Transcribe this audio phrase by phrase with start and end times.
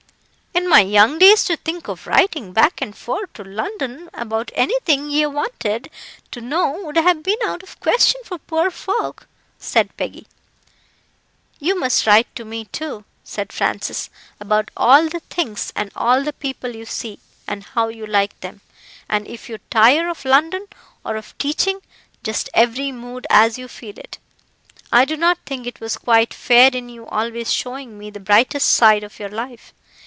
[0.53, 5.09] In my young days, to think of writing back and fore to London about anything
[5.09, 5.89] ye wanted
[6.29, 9.27] to know would have been out of the question for poor folk,"
[9.57, 10.27] said Peggy.
[11.59, 14.09] "You must write to me, too," said Francis,
[14.39, 18.59] "about all the things and all the people you see, and how you like them,
[19.09, 20.67] and if you tire of London
[21.05, 21.79] or of teaching
[22.23, 24.19] just every mood as you feel it.
[24.91, 28.69] I do not think it was quite fair in you always showing me the brightest
[28.69, 29.73] side of your life.